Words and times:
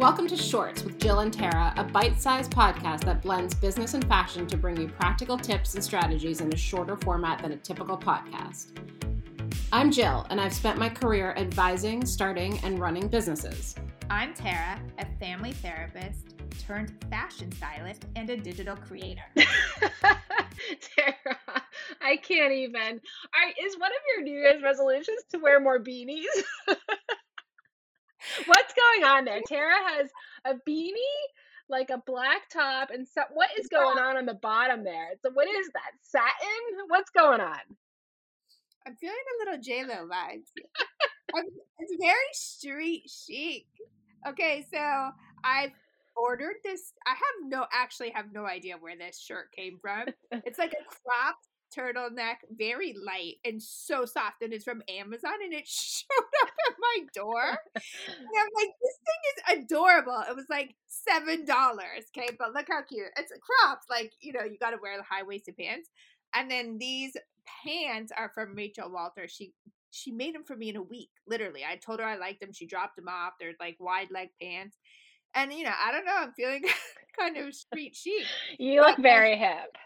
Welcome 0.00 0.28
to 0.28 0.36
Shorts 0.36 0.82
with 0.82 0.98
Jill 0.98 1.18
and 1.18 1.30
Tara, 1.30 1.74
a 1.76 1.84
bite 1.84 2.18
sized 2.18 2.52
podcast 2.52 3.04
that 3.04 3.20
blends 3.20 3.54
business 3.54 3.92
and 3.92 4.02
fashion 4.08 4.46
to 4.46 4.56
bring 4.56 4.80
you 4.80 4.88
practical 4.88 5.36
tips 5.36 5.74
and 5.74 5.84
strategies 5.84 6.40
in 6.40 6.50
a 6.50 6.56
shorter 6.56 6.96
format 6.96 7.42
than 7.42 7.52
a 7.52 7.56
typical 7.58 7.98
podcast. 7.98 8.68
I'm 9.70 9.90
Jill, 9.90 10.26
and 10.30 10.40
I've 10.40 10.54
spent 10.54 10.78
my 10.78 10.88
career 10.88 11.34
advising, 11.36 12.06
starting, 12.06 12.58
and 12.64 12.78
running 12.78 13.08
businesses. 13.08 13.74
I'm 14.08 14.32
Tara, 14.32 14.80
a 14.98 15.04
family 15.18 15.52
therapist 15.52 16.34
turned 16.58 16.94
fashion 17.10 17.52
stylist 17.52 18.06
and 18.16 18.30
a 18.30 18.38
digital 18.38 18.76
creator. 18.76 19.24
Tara, 19.36 21.36
I 22.00 22.16
can't 22.16 22.52
even. 22.52 22.80
Are, 22.80 23.66
is 23.66 23.78
one 23.78 23.90
of 23.90 23.98
your 24.14 24.24
New 24.24 24.38
Year's 24.38 24.62
resolutions 24.62 25.24
to 25.30 25.38
wear 25.38 25.60
more 25.60 25.78
beanies? 25.78 26.24
What's 28.46 28.74
going 28.74 29.04
on 29.04 29.24
there? 29.24 29.40
Tara 29.46 29.76
has 29.96 30.10
a 30.44 30.54
beanie, 30.68 30.94
like 31.68 31.90
a 31.90 32.02
black 32.06 32.48
top, 32.52 32.90
and 32.90 33.06
so 33.06 33.22
what 33.32 33.50
is 33.58 33.68
going 33.68 33.98
on 33.98 34.16
on 34.16 34.26
the 34.26 34.34
bottom 34.34 34.84
there? 34.84 35.10
So 35.22 35.30
what 35.32 35.48
is 35.48 35.68
that? 35.74 35.92
Satin? 36.02 36.86
What's 36.88 37.10
going 37.10 37.40
on? 37.40 37.58
I'm 38.86 38.96
feeling 38.96 39.16
a 39.16 39.44
little 39.44 39.62
J 39.62 39.84
Lo 39.84 40.08
vibes. 40.08 40.50
it's 41.78 41.94
very 42.00 42.32
street 42.32 43.04
chic. 43.08 43.66
Okay, 44.26 44.66
so 44.72 45.10
I've 45.44 45.72
ordered 46.16 46.56
this. 46.64 46.92
I 47.06 47.10
have 47.10 47.48
no 47.48 47.66
actually 47.72 48.10
have 48.10 48.32
no 48.32 48.46
idea 48.46 48.76
where 48.78 48.96
this 48.96 49.18
shirt 49.18 49.52
came 49.56 49.78
from. 49.80 50.06
It's 50.44 50.58
like 50.58 50.72
a 50.72 50.84
cropped 50.84 51.46
turtleneck, 51.76 52.36
very 52.50 52.94
light 52.94 53.36
and 53.44 53.62
so 53.62 54.04
soft. 54.04 54.42
And 54.42 54.52
it's 54.52 54.64
from 54.64 54.82
Amazon 54.88 55.34
and 55.44 55.52
it 55.52 55.66
showed 55.66 56.06
up 56.42 56.48
at 56.68 56.74
my 56.78 57.06
door. 57.14 57.48
and 57.74 57.84
I'm 58.36 58.48
like, 58.54 58.70
this 58.82 58.98
thing 59.06 59.58
is 59.58 59.64
adorable. 59.64 60.22
It 60.28 60.36
was 60.36 60.46
like 60.48 60.74
$7. 61.08 61.48
Okay. 61.48 62.36
But 62.38 62.54
look 62.54 62.66
how 62.68 62.82
cute. 62.82 63.06
It's 63.16 63.32
cropped. 63.40 63.90
Like, 63.90 64.12
you 64.20 64.32
know, 64.32 64.44
you 64.44 64.58
got 64.58 64.70
to 64.70 64.78
wear 64.80 64.96
the 64.96 65.02
high 65.02 65.22
waisted 65.22 65.56
pants. 65.56 65.88
And 66.34 66.50
then 66.50 66.78
these 66.78 67.16
pants 67.64 68.12
are 68.16 68.30
from 68.34 68.54
Rachel 68.54 68.90
Walter. 68.90 69.26
She, 69.28 69.52
she 69.90 70.12
made 70.12 70.34
them 70.34 70.44
for 70.44 70.56
me 70.56 70.68
in 70.68 70.76
a 70.76 70.82
week, 70.82 71.10
literally. 71.26 71.62
I 71.68 71.76
told 71.76 72.00
her 72.00 72.06
I 72.06 72.16
liked 72.16 72.40
them. 72.40 72.52
She 72.52 72.66
dropped 72.66 72.96
them 72.96 73.08
off. 73.08 73.34
They're 73.38 73.54
like 73.58 73.76
wide 73.80 74.10
leg 74.10 74.28
pants. 74.40 74.76
And, 75.34 75.52
you 75.52 75.64
know, 75.64 75.72
I 75.80 75.92
don't 75.92 76.04
know. 76.04 76.16
I'm 76.16 76.32
feeling 76.32 76.64
kind 77.18 77.36
of 77.36 77.54
street 77.54 77.94
chic. 77.94 78.26
You 78.58 78.80
look 78.80 78.98
very 78.98 79.36
hip 79.36 79.76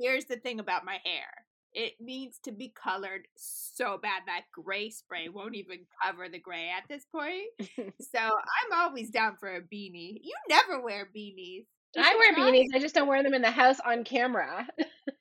here's 0.00 0.24
the 0.24 0.36
thing 0.36 0.60
about 0.60 0.84
my 0.84 0.98
hair 1.04 1.28
it 1.72 1.94
needs 2.00 2.38
to 2.40 2.52
be 2.52 2.72
colored 2.74 3.26
so 3.36 3.98
bad 3.98 4.22
that 4.26 4.42
gray 4.52 4.90
spray 4.90 5.28
won't 5.32 5.54
even 5.54 5.80
cover 6.02 6.28
the 6.28 6.38
gray 6.38 6.70
at 6.76 6.84
this 6.88 7.04
point. 7.12 7.46
so 8.00 8.18
I'm 8.18 8.78
always 8.78 9.10
down 9.10 9.36
for 9.38 9.54
a 9.54 9.60
beanie. 9.60 10.18
You 10.22 10.34
never 10.48 10.80
wear 10.80 11.08
beanies. 11.16 11.66
You 11.94 12.02
I 12.02 12.14
wear 12.16 12.34
try. 12.34 12.50
beanies. 12.50 12.68
I 12.74 12.78
just 12.78 12.94
don't 12.94 13.08
wear 13.08 13.22
them 13.22 13.34
in 13.34 13.42
the 13.42 13.50
house 13.50 13.78
on 13.84 14.04
camera. 14.04 14.66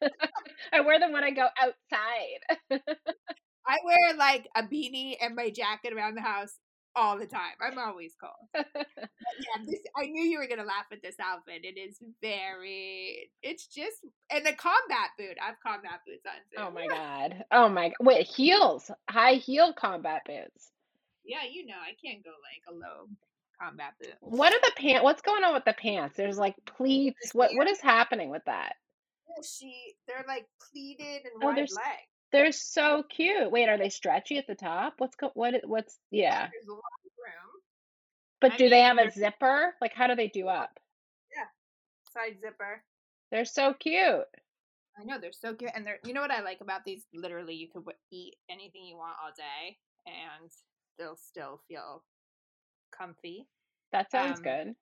I 0.74 0.82
wear 0.82 1.00
them 1.00 1.12
when 1.12 1.24
I 1.24 1.32
go 1.32 1.48
outside. 1.58 2.82
I 3.68 3.78
wear 3.86 4.16
like 4.18 4.48
a 4.56 4.64
beanie 4.64 5.16
and 5.20 5.36
my 5.36 5.50
jacket 5.50 5.94
around 5.94 6.16
the 6.16 6.22
house 6.22 6.54
all 6.96 7.18
the 7.18 7.26
time. 7.26 7.54
I'm 7.62 7.78
always 7.78 8.16
cold. 8.20 8.34
yeah, 8.56 9.64
this, 9.66 9.80
I 9.96 10.06
knew 10.06 10.24
you 10.24 10.40
were 10.40 10.48
gonna 10.48 10.68
laugh 10.68 10.86
at 10.92 11.02
this 11.02 11.16
outfit. 11.20 11.62
It 11.64 11.80
is 11.80 11.98
very. 12.22 13.30
It's 13.42 13.68
just 13.68 14.06
and 14.30 14.46
the 14.46 14.54
combat 14.54 15.12
boot. 15.18 15.38
I 15.42 15.48
have 15.48 15.56
combat 15.66 16.02
boots 16.06 16.26
on 16.26 16.34
too. 16.52 16.68
Oh 16.68 16.72
my 16.72 16.88
god. 16.88 17.44
Oh 17.52 17.70
my. 17.70 17.92
Wait, 18.00 18.28
heels. 18.28 18.92
High 19.10 19.34
heel 19.34 19.74
combat 19.74 20.22
boots. 20.26 20.72
Yeah, 21.24 21.44
you 21.50 21.66
know 21.66 21.76
I 21.76 21.94
can't 22.04 22.24
go 22.24 22.32
like 22.32 22.64
a 22.70 22.74
low 22.74 23.08
combat 23.62 23.94
boot. 24.00 24.14
What 24.22 24.54
are 24.54 24.62
the 24.62 24.72
pants? 24.78 25.04
What's 25.04 25.22
going 25.22 25.44
on 25.44 25.54
with 25.54 25.66
the 25.66 25.74
pants? 25.74 26.16
There's 26.18 26.38
like 26.38 26.56
pleats. 26.66 27.34
What 27.34 27.52
what 27.56 27.68
is 27.68 27.82
happening 27.82 28.30
with 28.30 28.44
that? 28.46 28.74
she 29.44 29.96
they're 30.08 30.26
like 30.28 30.46
pleated 30.72 31.22
and 31.24 31.44
oh, 31.44 31.48
wide 31.48 31.58
leg. 31.58 31.70
They're 32.32 32.52
so 32.52 33.04
cute. 33.10 33.52
Wait, 33.52 33.70
are 33.70 33.78
they 33.78 33.90
stretchy 33.90 34.38
at 34.38 34.48
the 34.48 34.56
top? 34.56 34.96
What's 34.98 35.16
go 35.16 35.32
what 35.34 35.56
what's 35.66 35.98
yeah. 36.12 36.48
There's 36.52 36.68
a 36.68 36.74
lot 36.74 36.84
of 37.06 37.12
room. 37.18 37.62
But 38.42 38.54
I 38.54 38.58
do 38.58 38.64
mean, 38.66 38.72
they 38.72 38.82
have 38.82 38.98
a 38.98 39.12
zipper? 39.12 39.76
Like 39.82 39.94
how 39.94 40.08
do 40.08 40.16
they 40.16 40.28
do 40.28 40.48
up? 40.48 40.80
Yeah. 41.36 41.46
Side 42.14 42.38
zipper. 42.42 42.84
They're 43.32 43.46
so 43.46 43.74
cute. 43.74 44.26
I 45.00 45.04
know 45.06 45.18
they're 45.20 45.32
so 45.32 45.56
cute 45.56 45.72
and 45.74 45.86
they're 45.86 46.00
you 46.06 46.14
know 46.14 46.22
what 46.22 46.32
I 46.32 46.42
like 46.42 46.62
about 46.62 46.86
these 46.86 47.06
literally 47.14 47.56
you 47.56 47.68
could 47.68 47.84
eat 48.12 48.36
anything 48.50 48.86
you 48.86 48.98
want 48.98 49.16
all 49.24 49.32
day 49.36 49.78
and 50.06 50.52
they'll 50.98 51.16
still 51.16 51.62
feel 51.68 52.04
comfy. 52.96 53.48
That 53.92 54.12
sounds 54.12 54.40
um, 54.40 54.44
good. 54.44 54.76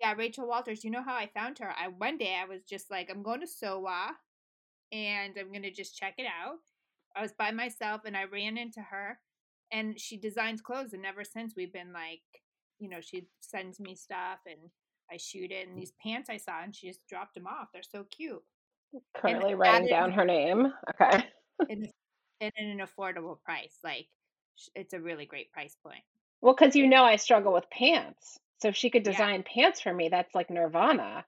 Yeah, 0.00 0.14
Rachel 0.16 0.48
Walters, 0.48 0.84
you 0.84 0.90
know 0.90 1.02
how 1.02 1.14
I 1.14 1.28
found 1.34 1.58
her? 1.58 1.70
I 1.70 1.88
one 1.88 2.16
day 2.16 2.36
I 2.40 2.46
was 2.46 2.62
just 2.62 2.90
like 2.90 3.10
I'm 3.10 3.22
going 3.22 3.40
to 3.40 3.46
SoWa 3.46 4.10
and 4.92 5.36
I'm 5.38 5.48
going 5.48 5.62
to 5.62 5.72
just 5.72 5.96
check 5.96 6.14
it 6.18 6.26
out 6.26 6.60
I 7.18 7.22
was 7.22 7.32
by 7.32 7.50
myself 7.50 8.02
and 8.04 8.16
I 8.16 8.24
ran 8.24 8.56
into 8.56 8.80
her 8.80 9.18
and 9.72 9.98
she 9.98 10.16
designs 10.16 10.60
clothes 10.60 10.92
and 10.92 11.04
ever 11.04 11.24
since 11.24 11.54
we've 11.56 11.72
been 11.72 11.92
like, 11.92 12.22
you 12.78 12.88
know, 12.88 13.00
she 13.00 13.26
sends 13.40 13.80
me 13.80 13.96
stuff 13.96 14.38
and 14.46 14.70
I 15.10 15.16
shoot 15.16 15.50
it 15.50 15.66
and 15.66 15.76
these 15.76 15.92
pants 16.00 16.30
I 16.30 16.36
saw 16.36 16.62
and 16.62 16.74
she 16.74 16.86
just 16.86 17.06
dropped 17.08 17.34
them 17.34 17.46
off. 17.46 17.68
They're 17.72 17.82
so 17.82 18.04
cute. 18.04 18.42
Currently 19.16 19.52
and 19.52 19.58
writing 19.58 19.88
down 19.88 20.12
her 20.12 20.24
name. 20.24 20.72
Okay. 20.94 21.24
and 21.68 21.90
in 22.40 22.52
an 22.56 22.86
affordable 22.86 23.42
price. 23.42 23.78
Like 23.82 24.06
it's 24.76 24.94
a 24.94 25.00
really 25.00 25.26
great 25.26 25.50
price 25.52 25.76
point. 25.84 26.02
Well, 26.40 26.54
because 26.54 26.76
you 26.76 26.86
know 26.86 27.02
I 27.02 27.16
struggle 27.16 27.52
with 27.52 27.68
pants. 27.70 28.38
So 28.62 28.68
if 28.68 28.76
she 28.76 28.90
could 28.90 29.02
design 29.02 29.44
yeah. 29.44 29.62
pants 29.62 29.80
for 29.80 29.92
me, 29.92 30.08
that's 30.08 30.36
like 30.36 30.50
nirvana. 30.50 31.24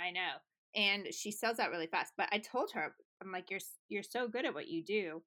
I 0.00 0.12
know. 0.12 0.36
And 0.76 1.12
she 1.12 1.32
sells 1.32 1.58
out 1.58 1.70
really 1.70 1.88
fast. 1.88 2.12
But 2.16 2.28
I 2.30 2.38
told 2.38 2.70
her 2.72 2.94
I'm 3.22 3.32
like, 3.32 3.50
you're 3.50 3.60
you're 3.88 4.02
so 4.02 4.28
good 4.28 4.44
at 4.44 4.54
what 4.54 4.68
you 4.68 4.84
do, 4.84 5.22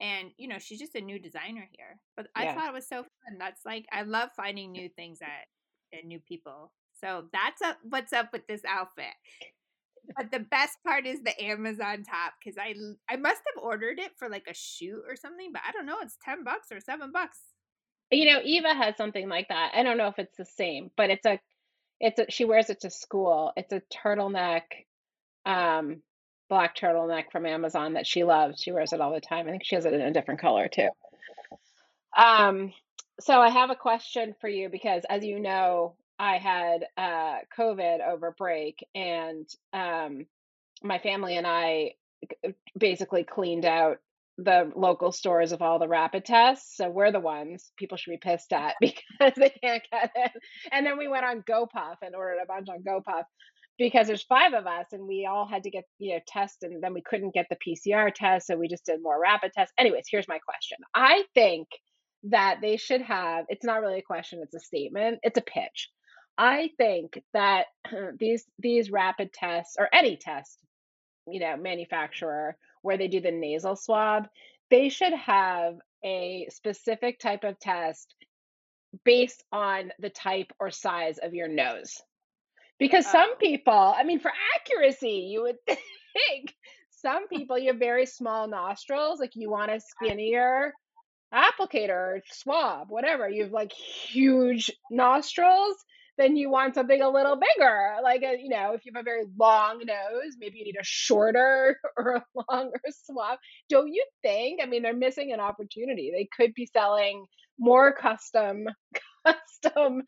and 0.00 0.30
you 0.36 0.48
know, 0.48 0.58
she's 0.58 0.80
just 0.80 0.94
a 0.94 1.00
new 1.00 1.18
designer 1.18 1.68
here. 1.72 2.00
But 2.16 2.28
I 2.34 2.44
yeah. 2.44 2.54
thought 2.54 2.68
it 2.68 2.74
was 2.74 2.88
so 2.88 3.02
fun. 3.02 3.38
That's 3.38 3.64
like, 3.64 3.86
I 3.92 4.02
love 4.02 4.30
finding 4.36 4.72
new 4.72 4.88
things 4.88 5.18
at 5.22 5.46
and 5.92 6.08
new 6.08 6.20
people. 6.20 6.72
So 7.00 7.24
that's 7.32 7.62
up. 7.62 7.78
What's 7.82 8.12
up 8.12 8.32
with 8.32 8.46
this 8.46 8.62
outfit? 8.64 9.14
But 10.16 10.30
the 10.30 10.40
best 10.40 10.78
part 10.86 11.06
is 11.06 11.22
the 11.22 11.42
Amazon 11.42 12.04
top 12.04 12.34
because 12.38 12.56
I 12.58 12.74
I 13.12 13.16
must 13.16 13.42
have 13.54 13.62
ordered 13.62 13.98
it 13.98 14.12
for 14.16 14.28
like 14.28 14.46
a 14.48 14.54
shoot 14.54 15.02
or 15.08 15.16
something, 15.16 15.50
but 15.52 15.62
I 15.66 15.72
don't 15.72 15.86
know. 15.86 15.98
It's 16.00 16.16
ten 16.24 16.44
bucks 16.44 16.68
or 16.70 16.80
seven 16.80 17.10
bucks. 17.12 17.38
You 18.10 18.32
know, 18.32 18.40
Eva 18.44 18.72
has 18.72 18.96
something 18.96 19.28
like 19.28 19.48
that. 19.48 19.72
I 19.74 19.82
don't 19.82 19.98
know 19.98 20.08
if 20.08 20.18
it's 20.18 20.36
the 20.36 20.44
same, 20.44 20.90
but 20.96 21.10
it's 21.10 21.26
a 21.26 21.40
it's 21.98 22.20
a 22.20 22.26
she 22.30 22.44
wears 22.44 22.70
it 22.70 22.80
to 22.82 22.90
school. 22.90 23.52
It's 23.56 23.72
a 23.72 23.82
turtleneck 23.92 24.62
um 25.44 26.02
black 26.48 26.76
turtleneck 26.76 27.30
from 27.32 27.46
Amazon 27.46 27.94
that 27.94 28.06
she 28.06 28.24
loves. 28.24 28.60
She 28.60 28.72
wears 28.72 28.92
it 28.92 29.00
all 29.00 29.12
the 29.12 29.20
time. 29.20 29.46
I 29.46 29.50
think 29.50 29.64
she 29.64 29.74
has 29.74 29.84
it 29.84 29.94
in 29.94 30.00
a 30.00 30.12
different 30.12 30.40
color 30.40 30.68
too. 30.68 30.88
Um, 32.16 32.72
so 33.20 33.40
I 33.40 33.50
have 33.50 33.70
a 33.70 33.76
question 33.76 34.34
for 34.40 34.48
you 34.48 34.68
because, 34.68 35.02
as 35.08 35.24
you 35.24 35.40
know, 35.40 35.96
I 36.18 36.38
had 36.38 36.86
uh, 36.96 37.38
COVID 37.58 38.06
over 38.06 38.34
break, 38.36 38.86
and 38.94 39.46
um, 39.72 40.26
my 40.82 40.98
family 40.98 41.36
and 41.36 41.46
I 41.46 41.92
basically 42.78 43.24
cleaned 43.24 43.64
out 43.64 43.98
the 44.38 44.70
local 44.74 45.12
stores 45.12 45.52
of 45.52 45.62
all 45.62 45.78
the 45.78 45.88
rapid 45.88 46.24
tests. 46.24 46.76
So 46.76 46.90
we're 46.90 47.12
the 47.12 47.20
ones 47.20 47.72
people 47.76 47.96
should 47.96 48.10
be 48.10 48.18
pissed 48.18 48.52
at 48.52 48.74
because 48.80 49.32
they 49.36 49.50
can't 49.62 49.82
get 49.90 50.10
it. 50.14 50.32
And 50.72 50.84
then 50.84 50.98
we 50.98 51.08
went 51.08 51.24
on 51.24 51.42
GoPuff 51.42 51.96
and 52.02 52.14
ordered 52.14 52.40
a 52.42 52.46
bunch 52.46 52.68
on 52.68 52.82
GoPuff 52.82 53.24
because 53.78 54.06
there's 54.06 54.22
five 54.22 54.54
of 54.54 54.66
us 54.66 54.86
and 54.92 55.06
we 55.06 55.26
all 55.30 55.46
had 55.46 55.62
to 55.64 55.70
get 55.70 55.84
you 55.98 56.14
know 56.14 56.20
tests 56.26 56.62
and 56.62 56.82
then 56.82 56.94
we 56.94 57.02
couldn't 57.02 57.34
get 57.34 57.46
the 57.50 57.56
PCR 57.56 58.12
test 58.14 58.46
so 58.46 58.56
we 58.56 58.68
just 58.68 58.86
did 58.86 59.02
more 59.02 59.20
rapid 59.20 59.52
tests. 59.52 59.74
Anyways, 59.78 60.06
here's 60.10 60.28
my 60.28 60.38
question. 60.38 60.78
I 60.94 61.24
think 61.34 61.68
that 62.24 62.58
they 62.60 62.76
should 62.76 63.02
have 63.02 63.46
it's 63.48 63.64
not 63.64 63.80
really 63.80 63.98
a 63.98 64.02
question, 64.02 64.40
it's 64.42 64.54
a 64.54 64.60
statement, 64.60 65.20
it's 65.22 65.38
a 65.38 65.42
pitch. 65.42 65.90
I 66.38 66.70
think 66.76 67.22
that 67.32 67.66
these 68.18 68.44
these 68.58 68.90
rapid 68.90 69.32
tests 69.32 69.76
or 69.78 69.88
any 69.92 70.16
test, 70.16 70.58
you 71.26 71.40
know, 71.40 71.56
manufacturer 71.56 72.56
where 72.82 72.98
they 72.98 73.08
do 73.08 73.20
the 73.20 73.30
nasal 73.30 73.76
swab, 73.76 74.28
they 74.70 74.88
should 74.88 75.12
have 75.12 75.74
a 76.04 76.46
specific 76.50 77.18
type 77.18 77.44
of 77.44 77.58
test 77.58 78.14
based 79.04 79.42
on 79.52 79.92
the 79.98 80.10
type 80.10 80.52
or 80.60 80.70
size 80.70 81.18
of 81.18 81.34
your 81.34 81.48
nose. 81.48 82.00
Because 82.78 83.06
uh, 83.06 83.12
some 83.12 83.36
people, 83.36 83.72
I 83.72 84.04
mean, 84.04 84.20
for 84.20 84.32
accuracy, 84.56 85.28
you 85.30 85.42
would 85.42 85.56
think 85.66 86.54
some 86.90 87.28
people 87.28 87.58
you 87.58 87.70
have 87.70 87.78
very 87.78 88.06
small 88.06 88.48
nostrils, 88.48 89.20
like 89.20 89.32
you 89.34 89.50
want 89.50 89.70
a 89.70 89.80
skinnier 89.80 90.72
applicator, 91.34 92.20
swab, 92.30 92.88
whatever. 92.88 93.28
You 93.28 93.44
have 93.44 93.52
like 93.52 93.72
huge 93.72 94.70
nostrils, 94.90 95.76
then 96.18 96.36
you 96.36 96.50
want 96.50 96.74
something 96.74 97.00
a 97.00 97.10
little 97.10 97.36
bigger. 97.36 97.96
Like, 98.02 98.22
a, 98.22 98.40
you 98.40 98.48
know, 98.48 98.72
if 98.74 98.84
you 98.84 98.92
have 98.94 99.02
a 99.02 99.04
very 99.04 99.24
long 99.38 99.78
nose, 99.84 100.36
maybe 100.38 100.58
you 100.58 100.64
need 100.64 100.76
a 100.80 100.84
shorter 100.84 101.78
or 101.96 102.16
a 102.16 102.24
longer 102.50 102.80
swab. 103.04 103.38
Don't 103.68 103.92
you 103.92 104.04
think? 104.22 104.60
I 104.62 104.66
mean, 104.66 104.82
they're 104.82 104.96
missing 104.96 105.32
an 105.32 105.40
opportunity. 105.40 106.10
They 106.14 106.28
could 106.36 106.54
be 106.54 106.66
selling 106.66 107.26
more 107.58 107.92
custom, 107.92 108.66
custom 109.26 110.02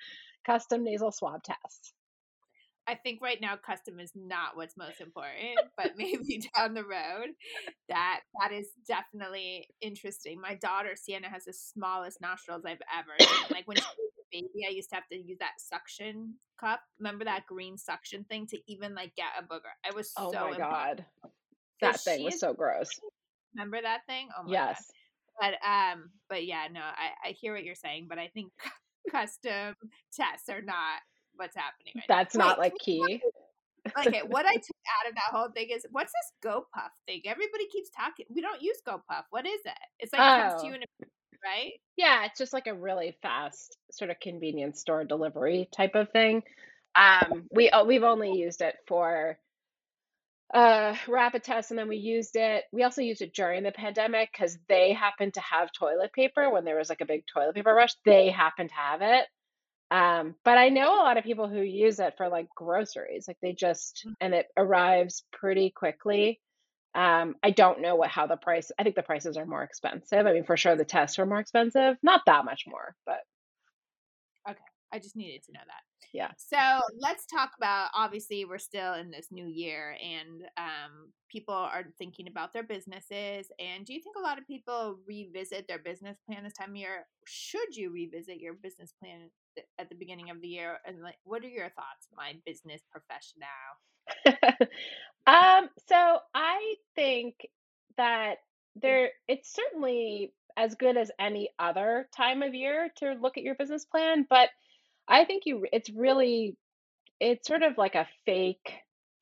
custom 0.46 0.82
nasal 0.82 1.12
swab 1.12 1.42
tests. 1.42 1.92
I 2.88 2.94
think 2.94 3.20
right 3.20 3.40
now 3.40 3.54
custom 3.56 4.00
is 4.00 4.12
not 4.14 4.56
what's 4.56 4.76
most 4.76 5.02
important, 5.02 5.58
but 5.76 5.92
maybe 5.96 6.42
down 6.56 6.72
the 6.72 6.84
road 6.84 7.28
that 7.90 8.20
that 8.40 8.52
is 8.52 8.68
definitely 8.86 9.68
interesting. 9.82 10.40
My 10.40 10.54
daughter 10.54 10.96
Sienna 10.96 11.28
has 11.28 11.44
the 11.44 11.52
smallest 11.52 12.20
nostrils 12.22 12.64
I've 12.64 12.78
ever 12.96 13.10
seen. 13.20 13.48
Like 13.50 13.68
when 13.68 13.76
she 13.76 13.82
was 13.98 14.12
a 14.18 14.26
baby, 14.32 14.66
I 14.66 14.70
used 14.70 14.88
to 14.90 14.94
have 14.94 15.08
to 15.12 15.18
use 15.18 15.36
that 15.40 15.58
suction 15.58 16.36
cup. 16.58 16.80
Remember 16.98 17.26
that 17.26 17.44
green 17.46 17.76
suction 17.76 18.24
thing 18.24 18.46
to 18.48 18.58
even 18.66 18.94
like 18.94 19.14
get 19.14 19.26
a 19.38 19.42
booger. 19.42 19.74
I 19.86 19.94
was 19.94 20.10
oh 20.16 20.32
so 20.32 20.50
my 20.50 20.56
god, 20.56 21.04
that 21.82 22.00
thing 22.00 22.24
was 22.24 22.40
so 22.40 22.54
gross. 22.54 22.88
Remember 23.54 23.82
that 23.82 24.06
thing? 24.06 24.28
Oh 24.38 24.44
my 24.44 24.52
yes. 24.52 24.86
God. 25.40 25.52
But 25.60 25.68
um, 25.68 26.10
but 26.30 26.46
yeah, 26.46 26.68
no, 26.72 26.80
I 26.80 27.28
I 27.28 27.30
hear 27.32 27.52
what 27.52 27.64
you're 27.64 27.74
saying, 27.74 28.06
but 28.08 28.18
I 28.18 28.28
think 28.28 28.50
custom 29.10 29.74
tests 30.14 30.48
are 30.48 30.62
not 30.62 31.00
what's 31.38 31.56
happening 31.56 31.94
right 31.96 32.04
That's 32.08 32.36
now. 32.36 32.46
not 32.46 32.58
Wait, 32.58 32.72
like 32.72 32.78
key. 32.78 33.22
okay, 33.98 34.22
what 34.26 34.46
I 34.46 34.54
took 34.54 34.76
out 35.00 35.08
of 35.08 35.14
that 35.14 35.30
whole 35.30 35.48
thing 35.50 35.68
is 35.70 35.86
what's 35.90 36.12
this 36.12 36.50
GoPuff 36.50 36.90
thing? 37.06 37.22
Everybody 37.24 37.66
keeps 37.68 37.90
talking. 37.90 38.26
We 38.28 38.42
don't 38.42 38.60
use 38.60 38.78
GoPuff. 38.86 39.24
What 39.30 39.46
is 39.46 39.60
it? 39.64 39.78
It's 39.98 40.12
like 40.12 40.22
oh. 40.22 40.48
comes 40.48 40.62
to 40.62 40.66
you 40.66 40.72
oh. 40.74 40.76
in 40.76 40.82
a 40.82 41.06
right? 41.44 41.72
Yeah, 41.96 42.24
it's 42.24 42.38
just 42.38 42.52
like 42.52 42.66
a 42.66 42.74
really 42.74 43.16
fast 43.22 43.76
sort 43.92 44.10
of 44.10 44.20
convenience 44.20 44.80
store 44.80 45.04
delivery 45.04 45.68
type 45.74 45.94
of 45.94 46.10
thing. 46.10 46.42
Um, 46.94 47.44
we 47.50 47.70
uh, 47.70 47.84
we've 47.84 48.02
only 48.02 48.32
used 48.32 48.60
it 48.60 48.74
for 48.86 49.38
uh, 50.52 50.94
rapid 51.06 51.44
tests, 51.44 51.70
and 51.70 51.78
then 51.78 51.88
we 51.88 51.96
used 51.96 52.36
it. 52.36 52.64
We 52.72 52.82
also 52.82 53.02
used 53.02 53.22
it 53.22 53.34
during 53.34 53.62
the 53.62 53.72
pandemic 53.72 54.30
because 54.32 54.58
they 54.68 54.92
happened 54.92 55.34
to 55.34 55.40
have 55.40 55.72
toilet 55.72 56.12
paper 56.12 56.50
when 56.50 56.64
there 56.64 56.76
was 56.76 56.88
like 56.88 57.00
a 57.00 57.06
big 57.06 57.24
toilet 57.32 57.54
paper 57.54 57.74
rush. 57.74 57.94
They 58.04 58.30
happened 58.30 58.70
to 58.70 58.74
have 58.74 59.02
it, 59.02 59.26
um, 59.90 60.34
but 60.44 60.58
I 60.58 60.68
know 60.68 60.94
a 60.94 61.02
lot 61.02 61.16
of 61.16 61.24
people 61.24 61.48
who 61.48 61.60
use 61.60 61.98
it 61.98 62.14
for 62.16 62.28
like 62.28 62.48
groceries, 62.54 63.26
like 63.26 63.38
they 63.40 63.52
just, 63.52 64.04
mm. 64.06 64.14
and 64.20 64.34
it 64.34 64.46
arrives 64.56 65.24
pretty 65.32 65.70
quickly. 65.70 66.40
Um, 66.94 67.36
I 67.42 67.50
don't 67.50 67.80
know 67.80 67.96
what 67.96 68.10
how 68.10 68.26
the 68.26 68.36
price. 68.36 68.70
I 68.78 68.82
think 68.82 68.96
the 68.96 69.02
prices 69.02 69.36
are 69.36 69.46
more 69.46 69.62
expensive. 69.62 70.26
I 70.26 70.32
mean, 70.32 70.44
for 70.44 70.56
sure 70.56 70.74
the 70.74 70.84
tests 70.84 71.18
are 71.18 71.26
more 71.26 71.38
expensive, 71.38 71.96
not 72.02 72.22
that 72.26 72.44
much 72.44 72.64
more, 72.66 72.94
but 73.06 73.20
okay. 74.48 74.58
I 74.92 74.98
just 74.98 75.16
needed 75.16 75.42
to 75.44 75.52
know 75.52 75.60
that. 75.66 75.82
Yeah. 76.12 76.30
So 76.36 76.56
let's 76.98 77.26
talk 77.26 77.50
about. 77.56 77.90
Obviously, 77.94 78.44
we're 78.44 78.58
still 78.58 78.94
in 78.94 79.10
this 79.10 79.28
new 79.30 79.46
year, 79.46 79.96
and 80.02 80.42
um, 80.56 81.12
people 81.30 81.54
are 81.54 81.84
thinking 81.98 82.26
about 82.28 82.52
their 82.52 82.62
businesses. 82.62 83.48
And 83.58 83.84
do 83.84 83.92
you 83.92 84.00
think 84.00 84.16
a 84.16 84.22
lot 84.22 84.38
of 84.38 84.46
people 84.46 84.98
revisit 85.06 85.68
their 85.68 85.78
business 85.78 86.16
plan 86.26 86.44
this 86.44 86.54
time 86.54 86.70
of 86.70 86.76
year? 86.76 87.06
Should 87.26 87.76
you 87.76 87.90
revisit 87.90 88.40
your 88.40 88.54
business 88.54 88.92
plan 88.98 89.30
at 89.78 89.88
the 89.88 89.94
beginning 89.94 90.30
of 90.30 90.40
the 90.40 90.48
year? 90.48 90.78
And 90.86 91.02
like, 91.02 91.18
what 91.24 91.42
are 91.44 91.48
your 91.48 91.70
thoughts, 91.70 92.08
my 92.16 92.34
business 92.46 92.82
professional? 92.90 93.48
um, 95.26 95.68
so 95.88 96.18
I 96.34 96.74
think 96.94 97.34
that 97.96 98.36
there 98.76 99.10
it's 99.26 99.52
certainly 99.54 100.32
as 100.56 100.74
good 100.74 100.96
as 100.96 101.10
any 101.18 101.50
other 101.58 102.08
time 102.16 102.42
of 102.42 102.54
year 102.54 102.90
to 102.96 103.14
look 103.20 103.36
at 103.36 103.44
your 103.44 103.54
business 103.54 103.84
plan, 103.84 104.26
but 104.28 104.48
I 105.06 105.24
think 105.24 105.44
you 105.46 105.66
it's 105.72 105.90
really 105.90 106.56
it's 107.20 107.46
sort 107.46 107.62
of 107.62 107.78
like 107.78 107.94
a 107.94 108.08
fake 108.26 108.72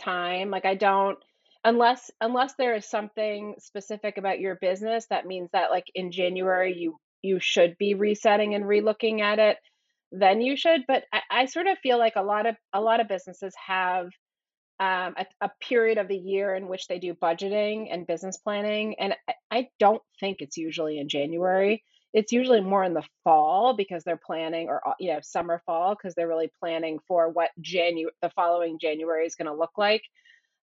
time. 0.02 0.50
Like 0.50 0.64
I 0.64 0.74
don't 0.74 1.18
unless 1.64 2.10
unless 2.20 2.54
there 2.54 2.74
is 2.76 2.86
something 2.86 3.54
specific 3.58 4.18
about 4.18 4.40
your 4.40 4.54
business 4.56 5.06
that 5.10 5.26
means 5.26 5.50
that 5.52 5.70
like 5.70 5.86
in 5.94 6.12
January 6.12 6.74
you 6.76 6.96
you 7.22 7.38
should 7.40 7.76
be 7.78 7.94
resetting 7.94 8.54
and 8.54 8.64
relooking 8.64 9.20
at 9.20 9.38
it 9.38 9.58
then 10.18 10.40
you 10.40 10.56
should. 10.56 10.82
But 10.86 11.04
I, 11.12 11.20
I 11.30 11.46
sort 11.46 11.66
of 11.66 11.78
feel 11.78 11.98
like 11.98 12.16
a 12.16 12.22
lot 12.22 12.46
of 12.46 12.56
a 12.72 12.80
lot 12.80 13.00
of 13.00 13.08
businesses 13.08 13.54
have 13.66 14.06
um, 14.78 15.14
a, 15.16 15.26
a, 15.40 15.50
period 15.62 15.96
of 15.96 16.06
the 16.06 16.16
year 16.16 16.54
in 16.54 16.68
which 16.68 16.86
they 16.86 16.98
do 16.98 17.14
budgeting 17.14 17.88
and 17.90 18.06
business 18.06 18.36
planning, 18.36 18.96
and 18.98 19.14
I, 19.28 19.34
I 19.50 19.68
don't 19.78 20.02
think 20.20 20.38
it's 20.40 20.58
usually 20.58 20.98
in 20.98 21.08
January. 21.08 21.82
It's 22.12 22.32
usually 22.32 22.60
more 22.60 22.84
in 22.84 22.94
the 22.94 23.04
fall 23.24 23.74
because 23.74 24.04
they're 24.04 24.20
planning, 24.22 24.68
or 24.68 24.86
uh, 24.86 24.94
you 25.00 25.12
know, 25.12 25.20
summer 25.22 25.62
fall 25.66 25.94
because 25.94 26.14
they're 26.14 26.28
really 26.28 26.50
planning 26.60 26.98
for 27.08 27.30
what 27.30 27.50
Janu 27.60 28.06
the 28.22 28.30
following 28.30 28.78
January 28.78 29.26
is 29.26 29.34
going 29.34 29.46
to 29.46 29.54
look 29.54 29.72
like. 29.78 30.02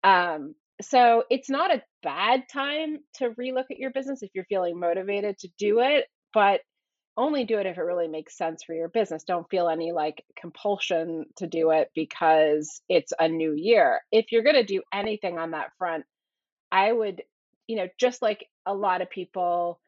Um, 0.04 0.54
so 0.80 1.24
it's 1.28 1.50
not 1.50 1.74
a 1.74 1.82
bad 2.02 2.44
time 2.52 2.98
to 3.14 3.30
relook 3.30 3.64
at 3.70 3.78
your 3.78 3.90
business 3.90 4.22
if 4.22 4.30
you're 4.34 4.44
feeling 4.44 4.78
motivated 4.78 5.38
to 5.40 5.48
do 5.58 5.80
it, 5.80 6.06
but 6.32 6.60
only 7.18 7.44
do 7.44 7.58
it 7.58 7.66
if 7.66 7.76
it 7.76 7.82
really 7.82 8.08
makes 8.08 8.38
sense 8.38 8.62
for 8.62 8.74
your 8.74 8.88
business. 8.88 9.24
Don't 9.24 9.50
feel 9.50 9.68
any 9.68 9.92
like 9.92 10.24
compulsion 10.40 11.26
to 11.36 11.46
do 11.46 11.70
it 11.72 11.90
because 11.94 12.80
it's 12.88 13.12
a 13.18 13.28
new 13.28 13.54
year. 13.54 14.00
If 14.12 14.32
you're 14.32 14.44
going 14.44 14.54
to 14.54 14.64
do 14.64 14.82
anything 14.94 15.36
on 15.36 15.50
that 15.50 15.72
front, 15.78 16.04
I 16.70 16.92
would, 16.92 17.22
you 17.66 17.76
know, 17.76 17.88
just 17.98 18.22
like 18.22 18.46
a 18.64 18.74
lot 18.74 19.02
of 19.02 19.10
people 19.10 19.80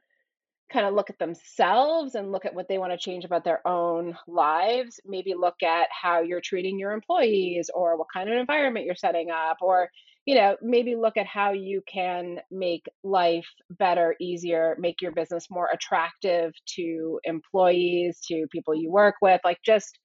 kind 0.73 0.87
of 0.87 0.95
look 0.95 1.11
at 1.11 1.19
themselves 1.19 2.15
and 2.15 2.33
look 2.33 2.45
at 2.45 2.55
what 2.55 2.69
they 2.69 2.79
want 2.79 2.93
to 2.93 2.99
change 2.99 3.25
about 3.25 3.45
their 3.45 3.67
own 3.67 4.17
lives, 4.27 5.01
maybe 5.05 5.35
look 5.35 5.63
at 5.63 5.89
how 5.91 6.21
you're 6.21 6.41
treating 6.41 6.79
your 6.79 6.93
employees 6.93 7.71
or 7.75 7.97
what 7.97 8.09
kind 8.13 8.31
of 8.31 8.39
environment 8.39 8.87
you're 8.87 8.95
setting 8.95 9.31
up 9.31 9.59
or 9.61 9.89
you 10.27 10.35
know, 10.35 10.57
maybe 10.63 10.97
look 10.97 11.17
at 11.17 11.27
how 11.27 11.53
you 11.53 11.83
can 11.91 12.39
make 12.51 12.85
life 13.03 13.47
better, 13.71 14.15
easier, 14.21 14.77
make 14.79 15.01
your 15.01 15.13
business 15.13 15.47
more 15.51 15.69
attractive 15.73 16.53
to 16.77 17.19
employees, 17.25 18.21
to 18.29 18.47
people 18.53 18.75
you 18.75 18.91
work 18.91 19.17
with. 19.23 19.41
Like, 19.45 19.59
just 19.65 19.99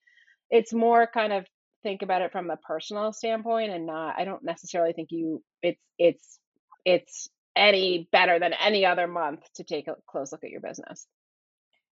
it's 0.50 0.74
more 0.74 1.08
kind 1.14 1.34
of 1.34 1.46
think 1.84 2.02
about 2.02 2.22
it 2.22 2.32
from 2.32 2.50
a 2.50 2.58
personal 2.58 3.12
standpoint 3.14 3.72
and 3.72 3.86
not, 3.86 4.16
I 4.18 4.26
don't 4.26 4.44
necessarily 4.44 4.94
think 4.94 5.10
you, 5.12 5.44
it's, 5.62 5.82
it's, 6.00 6.40
it's 6.86 7.30
any 7.56 8.10
better 8.12 8.40
than 8.40 8.54
any 8.54 8.86
other 8.86 9.08
month 9.08 9.42
to 9.56 9.64
take 9.64 9.88
a 9.88 9.96
close 10.08 10.32
look 10.32 10.44
at 10.44 10.50
your 10.50 10.62
business. 10.62 11.08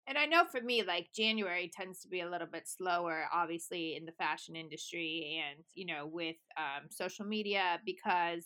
And 0.05 0.17
I 0.17 0.25
know 0.25 0.43
for 0.43 0.59
me, 0.59 0.83
like 0.83 1.07
January 1.15 1.71
tends 1.73 2.01
to 2.01 2.09
be 2.09 2.19
a 2.19 2.29
little 2.29 2.47
bit 2.51 2.67
slower, 2.67 3.23
obviously, 3.33 3.95
in 3.95 4.05
the 4.05 4.11
fashion 4.11 4.53
industry 4.53 5.41
and, 5.41 5.63
you 5.75 5.85
know, 5.85 6.05
with 6.05 6.35
um, 6.57 6.89
social 6.89 7.25
media, 7.25 7.79
because, 7.85 8.43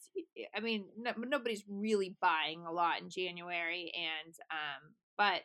I 0.55 0.59
mean, 0.59 0.85
no, 0.95 1.13
nobody's 1.17 1.63
really 1.67 2.15
buying 2.21 2.63
a 2.67 2.71
lot 2.71 3.01
in 3.01 3.09
January. 3.09 3.91
And, 3.95 4.35
um, 4.51 4.93
but 5.17 5.41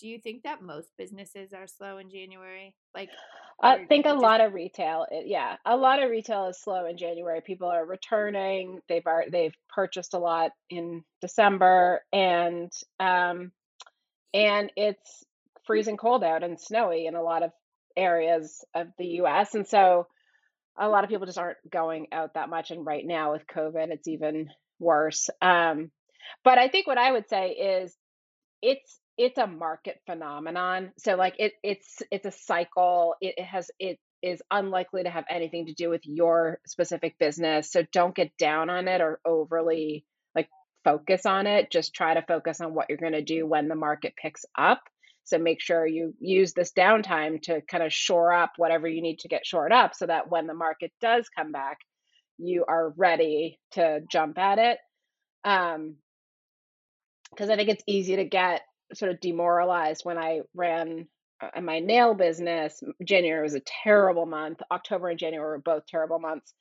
do 0.00 0.08
you 0.08 0.18
think 0.18 0.42
that 0.42 0.62
most 0.62 0.88
businesses 0.98 1.52
are 1.52 1.68
slow 1.68 1.98
in 1.98 2.10
January? 2.10 2.74
Like, 2.92 3.10
I 3.62 3.84
think 3.86 4.06
a 4.06 4.14
lot 4.14 4.40
of 4.40 4.52
retail, 4.52 5.06
yeah, 5.24 5.56
a 5.64 5.76
lot 5.76 6.02
of 6.02 6.10
retail 6.10 6.48
is 6.48 6.60
slow 6.60 6.86
in 6.86 6.96
January. 6.96 7.40
People 7.40 7.68
are 7.68 7.84
returning. 7.84 8.80
They've 8.88 9.06
are, 9.06 9.24
they've 9.30 9.54
purchased 9.68 10.14
a 10.14 10.18
lot 10.18 10.50
in 10.68 11.04
December, 11.20 12.02
and 12.12 12.72
um, 13.00 13.52
and 14.32 14.70
it's 14.76 15.24
freezing 15.66 15.96
cold 15.96 16.24
out 16.24 16.42
and 16.42 16.60
snowy 16.60 17.06
in 17.06 17.14
a 17.14 17.22
lot 17.22 17.42
of 17.42 17.52
areas 17.96 18.64
of 18.74 18.88
the 18.98 19.06
US. 19.22 19.54
And 19.54 19.66
so 19.66 20.06
a 20.76 20.88
lot 20.88 21.04
of 21.04 21.10
people 21.10 21.26
just 21.26 21.38
aren't 21.38 21.58
going 21.70 22.08
out 22.12 22.34
that 22.34 22.48
much. 22.48 22.70
And 22.70 22.84
right 22.84 23.04
now 23.06 23.32
with 23.32 23.46
COVID, 23.46 23.90
it's 23.90 24.08
even 24.08 24.48
worse. 24.78 25.30
Um, 25.40 25.90
but 26.42 26.58
I 26.58 26.68
think 26.68 26.86
what 26.86 26.98
I 26.98 27.12
would 27.12 27.28
say 27.28 27.50
is 27.50 27.96
it's 28.60 28.98
it's 29.16 29.38
a 29.38 29.46
market 29.46 30.00
phenomenon. 30.06 30.92
So 30.98 31.14
like 31.14 31.36
it 31.38 31.52
it's 31.62 32.02
it's 32.10 32.26
a 32.26 32.32
cycle. 32.32 33.14
It, 33.20 33.34
it 33.38 33.44
has 33.44 33.70
it 33.78 33.98
is 34.22 34.42
unlikely 34.50 35.04
to 35.04 35.10
have 35.10 35.24
anything 35.28 35.66
to 35.66 35.74
do 35.74 35.90
with 35.90 36.00
your 36.04 36.58
specific 36.66 37.18
business. 37.18 37.70
So 37.70 37.84
don't 37.92 38.14
get 38.14 38.36
down 38.38 38.70
on 38.70 38.88
it 38.88 39.00
or 39.00 39.20
overly 39.24 40.06
like 40.34 40.48
focus 40.82 41.26
on 41.26 41.46
it. 41.46 41.70
Just 41.70 41.94
try 41.94 42.14
to 42.14 42.22
focus 42.22 42.60
on 42.60 42.74
what 42.74 42.86
you're 42.88 42.98
going 42.98 43.12
to 43.12 43.22
do 43.22 43.46
when 43.46 43.68
the 43.68 43.74
market 43.74 44.14
picks 44.16 44.44
up. 44.56 44.82
So 45.24 45.38
make 45.38 45.60
sure 45.60 45.86
you 45.86 46.14
use 46.20 46.52
this 46.52 46.72
downtime 46.72 47.40
to 47.42 47.60
kind 47.62 47.82
of 47.82 47.92
shore 47.92 48.32
up 48.32 48.52
whatever 48.56 48.88
you 48.88 49.02
need 49.02 49.20
to 49.20 49.28
get 49.28 49.46
shored 49.46 49.72
up 49.72 49.94
so 49.94 50.06
that 50.06 50.30
when 50.30 50.46
the 50.46 50.54
market 50.54 50.92
does 51.00 51.28
come 51.34 51.52
back, 51.52 51.78
you 52.38 52.64
are 52.66 52.94
ready 52.96 53.58
to 53.72 54.00
jump 54.10 54.38
at 54.38 54.58
it. 54.58 54.78
Um, 55.44 55.96
because 57.30 57.50
I 57.50 57.56
think 57.56 57.68
it's 57.68 57.84
easy 57.86 58.16
to 58.16 58.24
get 58.24 58.62
sort 58.94 59.12
of 59.12 59.20
demoralized 59.20 60.04
when 60.04 60.18
I 60.18 60.40
ran 60.54 61.08
uh, 61.40 61.60
my 61.60 61.80
nail 61.80 62.14
business. 62.14 62.82
January 63.02 63.42
was 63.42 63.54
a 63.54 63.62
terrible 63.82 64.26
month. 64.26 64.60
October 64.70 65.08
and 65.08 65.18
January 65.18 65.50
were 65.50 65.58
both 65.58 65.86
terrible 65.86 66.18
months 66.18 66.54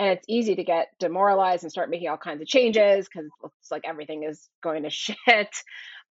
and 0.00 0.08
it's 0.08 0.24
easy 0.28 0.54
to 0.56 0.64
get 0.64 0.88
demoralized 0.98 1.62
and 1.62 1.70
start 1.70 1.90
making 1.90 2.08
all 2.08 2.16
kinds 2.16 2.40
of 2.40 2.48
changes 2.48 3.06
because 3.06 3.28
it's 3.60 3.70
like 3.70 3.82
everything 3.84 4.22
is 4.24 4.48
going 4.62 4.82
to 4.82 4.90
shit 4.90 5.16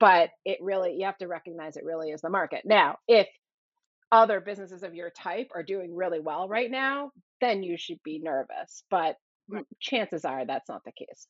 but 0.00 0.30
it 0.44 0.58
really 0.60 0.94
you 0.94 1.04
have 1.04 1.18
to 1.18 1.28
recognize 1.28 1.76
it 1.76 1.84
really 1.84 2.10
is 2.10 2.22
the 2.22 2.30
market 2.30 2.62
now 2.64 2.96
if 3.06 3.28
other 4.10 4.40
businesses 4.40 4.82
of 4.82 4.94
your 4.94 5.10
type 5.10 5.50
are 5.54 5.62
doing 5.62 5.94
really 5.94 6.20
well 6.20 6.48
right 6.48 6.70
now 6.70 7.10
then 7.40 7.62
you 7.62 7.76
should 7.76 8.02
be 8.02 8.18
nervous 8.22 8.84
but 8.90 9.16
right. 9.48 9.66
chances 9.80 10.24
are 10.24 10.46
that's 10.46 10.68
not 10.68 10.82
the 10.84 10.92
case 10.92 11.28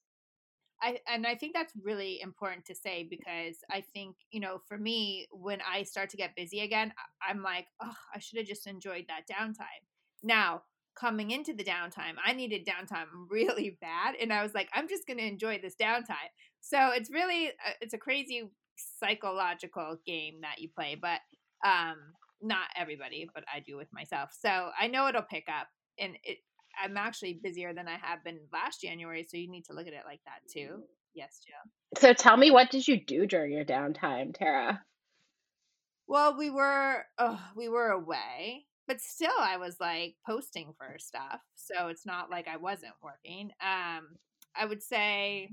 I 0.85 0.99
and 1.09 1.27
I 1.27 1.35
think 1.35 1.55
that's 1.55 1.73
really 1.83 2.21
important 2.21 2.67
to 2.67 2.75
say 2.75 3.07
because 3.09 3.57
I 3.71 3.83
think 3.95 4.17
you 4.31 4.41
know 4.41 4.61
for 4.69 4.77
me 4.77 5.27
when 5.33 5.61
I 5.69 5.83
start 5.83 6.11
to 6.11 6.17
get 6.17 6.37
busy 6.37 6.61
again, 6.61 6.93
I'm 7.27 7.43
like, 7.43 7.67
oh, 7.83 7.97
I 8.15 8.19
should 8.19 8.39
have 8.39 8.47
just 8.47 8.67
enjoyed 8.67 9.07
that 9.09 9.23
downtime. 9.27 9.83
Now 10.23 10.63
coming 10.95 11.31
into 11.31 11.53
the 11.53 11.65
downtime, 11.65 12.15
I 12.25 12.35
needed 12.35 12.67
downtime 12.67 13.07
really 13.31 13.79
bad, 13.81 14.15
and 14.21 14.33
I 14.33 14.43
was 14.43 14.55
like, 14.55 14.69
I'm 14.75 14.89
just 14.89 15.07
going 15.07 15.19
to 15.19 15.27
enjoy 15.27 15.59
this 15.59 15.75
downtime. 15.81 16.31
So 16.61 16.91
it's 16.91 17.11
really 17.11 17.49
uh, 17.49 17.73
it's 17.81 17.95
a 17.95 17.99
crazy 17.99 18.51
psychological 18.77 19.97
game 20.07 20.41
that 20.43 20.61
you 20.61 20.69
play, 20.69 20.97
but 21.01 21.21
um, 21.65 21.97
not 22.43 22.69
everybody, 22.77 23.27
but 23.35 23.45
I 23.53 23.61
do 23.61 23.77
with 23.77 23.89
myself. 23.93 24.31
So 24.39 24.71
I 24.79 24.89
know 24.89 25.09
it'll 25.09 25.23
pick 25.23 25.47
up, 25.49 25.69
and 25.99 26.17
it 26.23 26.39
I'm 26.83 26.97
actually 26.97 27.41
busier 27.43 27.73
than 27.73 27.89
I 27.89 27.99
have 28.03 28.25
been 28.25 28.41
last 28.53 28.81
January, 28.81 29.27
so 29.29 29.37
you 29.37 29.51
need 29.51 29.65
to 29.67 29.73
look 29.73 29.87
at 29.87 29.93
it 29.93 30.03
like 30.07 30.21
that 30.25 30.41
too. 30.51 30.83
Yes, 31.15 31.41
Jill. 31.47 32.01
So 32.01 32.13
tell 32.13 32.37
me, 32.37 32.51
what 32.51 32.71
did 32.71 32.87
you 32.89 33.01
do 33.05 33.27
during 33.27 33.53
your 33.53 33.65
downtime, 33.65 34.37
Tara? 34.37 34.83
Well, 36.07 36.37
we 36.37 36.51
were 36.51 37.05
oh, 37.19 37.41
we 37.57 37.69
were 37.69 37.91
away, 37.91 38.67
but 38.87 39.01
still, 39.01 39.31
I 39.39 39.57
was 39.57 39.77
like 39.81 40.17
posting 40.27 40.75
for 40.77 40.97
stuff, 40.99 41.41
so 41.55 41.89
it's 41.89 42.05
not 42.05 42.31
like 42.31 42.49
I 42.49 42.57
wasn't 42.57 42.95
working. 43.03 43.51
Um, 43.63 44.17
I 44.57 44.67
would 44.67 44.83
say 44.83 45.51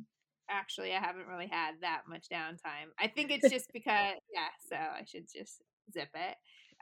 actually 0.50 0.94
I 0.94 1.00
haven't 1.00 1.28
really 1.28 1.48
had 1.48 1.76
that 1.82 2.02
much 2.08 2.28
downtime. 2.32 2.90
I 3.00 3.08
think 3.08 3.32
it's 3.32 3.50
just 3.52 3.72
because 3.72 4.16
yeah, 4.34 4.50
so 4.70 4.76
I 4.76 5.06
should 5.06 5.28
just 5.34 5.62
zip 5.94 6.10
it. 6.14 6.38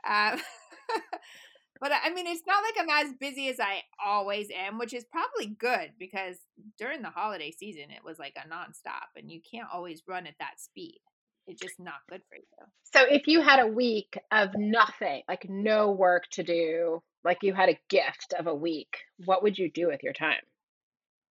Um, 0.08 0.40
But 1.80 1.92
I 2.04 2.10
mean, 2.10 2.26
it's 2.26 2.46
not 2.46 2.62
like 2.62 2.74
I'm 2.78 3.06
as 3.06 3.14
busy 3.14 3.48
as 3.48 3.58
I 3.58 3.82
always 4.04 4.48
am, 4.50 4.78
which 4.78 4.92
is 4.92 5.04
probably 5.04 5.46
good 5.46 5.92
because 5.98 6.36
during 6.78 7.00
the 7.00 7.08
holiday 7.08 7.50
season, 7.50 7.90
it 7.90 8.04
was 8.04 8.18
like 8.18 8.36
a 8.36 8.48
nonstop, 8.48 9.16
and 9.16 9.30
you 9.30 9.40
can't 9.50 9.68
always 9.72 10.02
run 10.06 10.26
at 10.26 10.34
that 10.40 10.60
speed. 10.60 11.00
It's 11.46 11.60
just 11.60 11.80
not 11.80 12.06
good 12.08 12.20
for 12.28 12.36
you. 12.36 12.66
So, 12.92 13.06
if 13.10 13.26
you 13.26 13.40
had 13.40 13.60
a 13.60 13.66
week 13.66 14.18
of 14.30 14.50
nothing, 14.56 15.22
like 15.26 15.48
no 15.48 15.90
work 15.90 16.24
to 16.32 16.42
do, 16.42 17.02
like 17.24 17.38
you 17.42 17.54
had 17.54 17.70
a 17.70 17.80
gift 17.88 18.34
of 18.38 18.46
a 18.46 18.54
week, 18.54 18.98
what 19.24 19.42
would 19.42 19.58
you 19.58 19.70
do 19.70 19.86
with 19.86 20.02
your 20.02 20.12
time? 20.12 20.42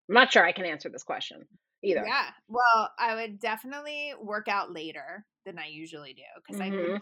I'm 0.09 0.15
not 0.15 0.33
sure 0.33 0.45
I 0.45 0.53
can 0.53 0.65
answer 0.65 0.89
this 0.89 1.05
question 1.05 1.47
either. 1.85 2.05
Yeah. 2.07 2.31
Well, 2.49 2.91
I 2.99 3.15
would 3.17 3.39
definitely 3.39 4.15
work 4.21 4.49
out 4.49 4.73
later 4.73 5.27
than 5.45 5.59
I 5.59 5.67
usually 5.67 6.15
do 6.15 6.23
because 6.37 6.61
mm-hmm. 6.61 6.95
I 6.95 6.99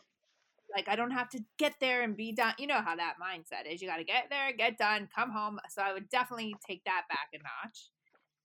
like 0.75 0.89
I 0.89 0.97
don't 0.97 1.11
have 1.11 1.29
to 1.31 1.41
get 1.59 1.75
there 1.81 2.03
and 2.03 2.17
be 2.17 2.33
done. 2.33 2.55
You 2.59 2.67
know 2.67 2.81
how 2.81 2.97
that 2.97 3.15
mindset 3.23 3.73
is. 3.73 3.81
You 3.81 3.89
got 3.89 3.99
to 3.99 4.05
get 4.05 4.27
there, 4.31 4.53
get 4.57 4.79
done, 4.79 5.09
come 5.15 5.31
home. 5.31 5.59
So 5.71 5.83
I 5.83 5.93
would 5.93 6.09
definitely 6.09 6.55
take 6.67 6.85
that 6.85 7.03
back 7.09 7.29
a 7.35 7.39
notch. 7.39 7.91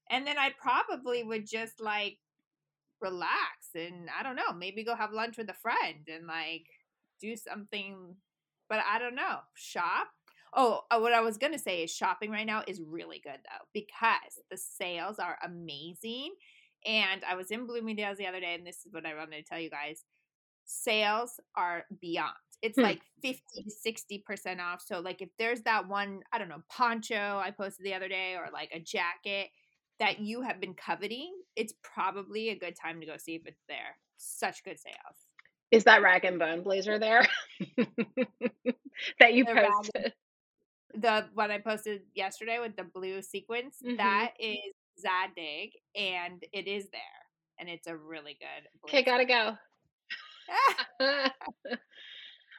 And 0.10 0.28
then 0.28 0.38
I 0.38 0.52
probably 0.60 1.24
would 1.24 1.48
just 1.48 1.80
like 1.80 2.18
relax 3.02 3.70
and 3.76 4.10
I 4.18 4.24
don't 4.24 4.36
know, 4.36 4.54
maybe 4.56 4.84
go 4.84 4.96
have 4.96 5.14
lunch 5.14 5.38
with 5.38 5.50
a 5.50 5.56
friend 5.62 6.08
and 6.08 6.28
like 6.28 6.66
do 7.20 7.36
something 7.36 8.16
but 8.70 8.80
I 8.90 9.00
don't 9.00 9.16
know, 9.16 9.40
shop. 9.54 10.08
Oh, 10.56 10.82
uh, 10.90 11.00
what 11.00 11.12
I 11.12 11.20
was 11.20 11.38
going 11.38 11.52
to 11.52 11.60
say 11.60 11.84
is 11.84 11.92
shopping 11.92 12.32
right 12.32 12.46
now 12.46 12.64
is 12.68 12.82
really 12.82 13.20
good 13.22 13.40
though 13.44 13.66
because 13.74 14.40
the 14.50 14.58
sales 14.58 15.20
are 15.20 15.38
amazing. 15.44 16.34
And 16.86 17.22
I 17.30 17.36
was 17.36 17.52
in 17.52 17.68
Bloomingdale's 17.68 18.18
the 18.18 18.28
other 18.28 18.40
day 18.40 18.56
and 18.56 18.66
this 18.66 18.86
is 18.86 18.94
what 18.94 19.06
I 19.06 19.14
wanted 19.14 19.38
to 19.38 19.44
tell 19.44 19.60
you 19.60 19.70
guys 19.70 20.06
sales 20.72 21.40
are 21.56 21.86
beyond. 22.00 22.32
It's 22.62 22.78
hmm. 22.78 22.84
like 22.84 23.02
50 23.22 23.42
to 23.64 23.92
60% 24.24 24.60
off. 24.60 24.82
So, 24.86 25.00
like, 25.00 25.22
if 25.22 25.30
there's 25.38 25.62
that 25.62 25.88
one, 25.88 26.22
I 26.32 26.38
don't 26.38 26.50
know, 26.50 26.64
poncho 26.70 27.42
I 27.44 27.52
posted 27.52 27.86
the 27.86 27.94
other 27.94 28.08
day 28.08 28.36
or 28.36 28.50
like 28.52 28.70
a 28.74 28.80
jacket 28.80 29.50
that 30.00 30.20
you 30.20 30.42
have 30.42 30.60
been 30.60 30.74
coveting, 30.74 31.34
it's 31.56 31.74
probably 31.84 32.50
a 32.50 32.58
good 32.58 32.76
time 32.76 33.00
to 33.00 33.06
go 33.06 33.18
see 33.18 33.36
if 33.36 33.46
it's 33.46 33.64
there. 33.68 33.98
Such 34.18 34.64
good 34.64 34.80
sales. 34.80 34.96
Is 35.72 35.84
that 35.86 36.02
rag 36.02 36.26
and 36.26 36.38
bone 36.38 36.64
blazer 36.64 37.00
there 37.00 37.26
that 39.20 39.34
you 39.34 39.46
the 39.46 39.54
posted? 39.54 39.92
Rag, 39.96 40.12
the 40.94 41.26
one 41.34 41.50
I 41.52 41.60
posted 41.60 42.02
yesterday 42.14 42.60
with 42.60 42.76
the 42.76 42.84
blue 42.84 43.22
sequence, 43.22 43.78
mm-hmm. 43.84 43.98
that 43.98 44.34
is 44.40 44.58
Zadig 45.00 45.72
and 45.96 46.44
it 46.52 46.68
is 46.68 46.90
there. 46.92 47.02
And 47.60 47.70
it's 47.70 47.88
a 47.88 47.96
really 47.96 48.38
good. 48.40 48.90
Okay, 48.90 49.04
gotta 49.04 49.26
go. 49.26 49.56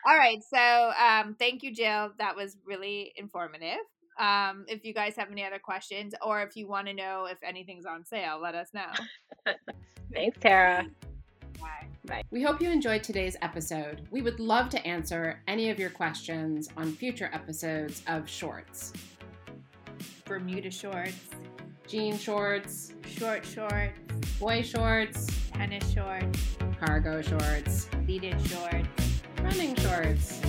All 0.06 0.18
right. 0.18 0.42
So 0.42 0.92
um, 1.00 1.36
thank 1.38 1.62
you, 1.62 1.74
Jill. 1.74 2.12
That 2.18 2.34
was 2.36 2.56
really 2.66 3.12
informative. 3.16 3.78
Um, 4.18 4.64
if 4.68 4.84
you 4.84 4.92
guys 4.92 5.16
have 5.16 5.30
any 5.30 5.44
other 5.44 5.58
questions 5.58 6.14
or 6.20 6.42
if 6.42 6.56
you 6.56 6.68
want 6.68 6.86
to 6.88 6.92
know 6.92 7.26
if 7.30 7.38
anything's 7.42 7.86
on 7.86 8.04
sale, 8.04 8.38
let 8.42 8.54
us 8.54 8.68
know. 8.74 8.90
Thanks, 10.12 10.38
Tara. 10.38 10.86
Bye. 11.60 11.86
Bye. 12.04 12.22
We 12.30 12.42
hope 12.42 12.60
you 12.60 12.70
enjoyed 12.70 13.02
today's 13.02 13.36
episode. 13.42 14.06
We 14.10 14.20
would 14.20 14.40
love 14.40 14.68
to 14.70 14.86
answer 14.86 15.40
any 15.46 15.70
of 15.70 15.78
your 15.78 15.90
questions 15.90 16.68
on 16.76 16.92
future 16.92 17.30
episodes 17.32 18.02
of 18.06 18.28
Shorts. 18.28 18.92
Bermuda 20.24 20.70
shorts, 20.70 21.28
jean 21.86 22.16
shorts, 22.16 22.94
short 23.06 23.44
shorts, 23.44 23.98
boy 24.38 24.62
shorts, 24.62 25.26
tennis 25.52 25.92
shorts. 25.92 26.56
cargo 26.78 27.20
shorts, 27.22 27.88
pleated 28.04 28.40
shorts, 28.48 29.22
running 29.42 29.74
shorts, 29.76 30.40
shorts. 30.40 30.41